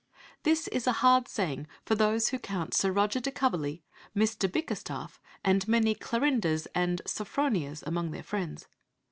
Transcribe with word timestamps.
This 0.41 0.67
is 0.69 0.87
a 0.87 0.93
hard 1.05 1.27
saying 1.27 1.67
for 1.85 1.93
those 1.93 2.29
who 2.29 2.39
count 2.39 2.73
"Sir 2.73 2.91
Roger 2.91 3.19
de 3.19 3.29
Coverley," 3.29 3.83
"Mr. 4.17 4.51
Bickerstaff," 4.51 5.21
and 5.43 5.67
many 5.67 5.93
"Clarindas" 5.93 6.65
and 6.73 7.03
"Sophronias" 7.05 7.83
among 7.85 8.09
their 8.09 8.23
friends. 8.23 8.65